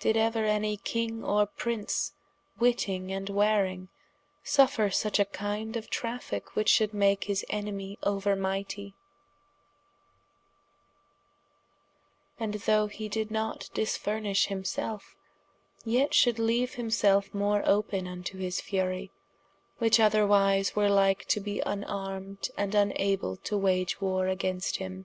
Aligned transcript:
Did 0.00 0.16
euer 0.16 0.46
any 0.46 0.78
king 0.78 1.22
or 1.22 1.44
Prince 1.44 2.14
witting 2.58 3.12
and 3.12 3.28
waring, 3.28 3.90
suffer 4.42 4.88
such 4.88 5.18
a 5.20 5.26
kinde 5.26 5.76
of 5.76 5.90
trafike 5.90 6.54
which 6.56 6.70
should 6.70 6.94
make 6.94 7.24
his 7.24 7.44
enemie 7.50 7.98
ouer 8.02 8.34
mightie, 8.34 8.94
and 12.40 12.54
though 12.54 12.86
hee 12.86 13.10
did 13.10 13.30
not 13.30 13.68
disfurnish 13.74 14.46
himselfe, 14.46 15.14
yet 15.84 16.14
shoulde 16.14 16.38
leaue 16.38 16.66
himselfe 16.66 17.34
more 17.34 17.62
open 17.66 18.06
vnto 18.06 18.38
his 18.40 18.62
furie, 18.62 19.10
which 19.76 20.00
otherwise 20.00 20.74
were 20.74 20.88
like 20.88 21.26
to 21.26 21.40
be 21.40 21.60
vnarmed 21.66 22.48
and 22.56 22.72
vnable 22.72 23.38
to 23.42 23.54
wage 23.58 24.00
warre 24.00 24.28
against 24.28 24.76
him? 24.78 25.04